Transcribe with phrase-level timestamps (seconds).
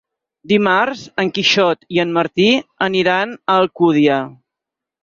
[0.53, 2.49] Dimarts en Quixot i en Martí
[2.89, 4.23] aniran a Alcúdia.